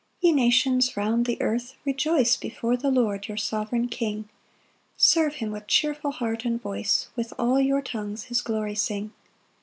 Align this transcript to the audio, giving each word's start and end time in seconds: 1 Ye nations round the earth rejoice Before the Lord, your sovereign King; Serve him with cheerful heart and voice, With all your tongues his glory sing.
1 0.21 0.35
Ye 0.35 0.45
nations 0.45 0.97
round 0.97 1.27
the 1.27 1.39
earth 1.39 1.75
rejoice 1.85 2.35
Before 2.35 2.75
the 2.75 2.89
Lord, 2.89 3.27
your 3.27 3.37
sovereign 3.37 3.87
King; 3.87 4.27
Serve 4.97 5.35
him 5.35 5.51
with 5.51 5.67
cheerful 5.67 6.09
heart 6.09 6.43
and 6.43 6.59
voice, 6.59 7.09
With 7.15 7.31
all 7.37 7.59
your 7.59 7.83
tongues 7.83 8.23
his 8.23 8.41
glory 8.41 8.73
sing. 8.73 9.11